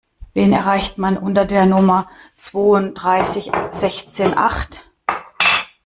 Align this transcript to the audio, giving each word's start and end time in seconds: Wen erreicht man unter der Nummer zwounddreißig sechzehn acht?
Wen 0.33 0.51
erreicht 0.51 0.97
man 0.97 1.15
unter 1.15 1.45
der 1.45 1.67
Nummer 1.67 2.07
zwounddreißig 2.35 3.51
sechzehn 3.69 4.35
acht? 4.35 4.89